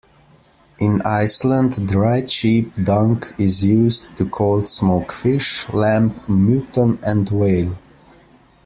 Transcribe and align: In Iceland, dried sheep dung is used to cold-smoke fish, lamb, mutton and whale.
In 0.79 0.99
Iceland, 1.03 1.87
dried 1.87 2.27
sheep 2.31 2.73
dung 2.73 3.21
is 3.37 3.63
used 3.63 4.17
to 4.17 4.25
cold-smoke 4.25 5.11
fish, 5.11 5.71
lamb, 5.71 6.19
mutton 6.27 6.97
and 7.03 7.29
whale. 7.29 7.77